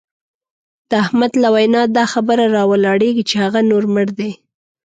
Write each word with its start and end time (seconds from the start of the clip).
د 0.89 0.91
احمد 1.03 1.31
له 1.43 1.49
وینا 1.55 1.81
دا 1.97 2.05
خبره 2.13 2.45
را 2.55 2.63
ولاړېږي 2.71 3.23
چې 3.29 3.35
هغه 3.43 3.59
نور 3.71 3.83
مړ 3.93 4.07
دی. 4.19 4.31